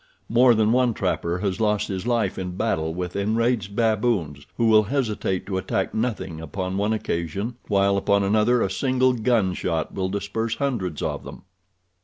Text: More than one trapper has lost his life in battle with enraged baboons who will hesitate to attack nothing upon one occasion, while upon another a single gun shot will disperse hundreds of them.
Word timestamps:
More 0.29 0.55
than 0.55 0.71
one 0.71 0.95
trapper 0.95 1.37
has 1.41 1.61
lost 1.61 1.87
his 1.87 2.07
life 2.07 2.39
in 2.39 2.57
battle 2.57 2.91
with 2.91 3.15
enraged 3.15 3.75
baboons 3.75 4.47
who 4.57 4.65
will 4.65 4.81
hesitate 4.85 5.45
to 5.45 5.59
attack 5.59 5.93
nothing 5.93 6.41
upon 6.41 6.75
one 6.75 6.91
occasion, 6.91 7.53
while 7.67 7.97
upon 7.97 8.23
another 8.23 8.63
a 8.63 8.71
single 8.71 9.13
gun 9.13 9.53
shot 9.53 9.93
will 9.93 10.09
disperse 10.09 10.55
hundreds 10.55 11.03
of 11.03 11.23
them. 11.23 11.43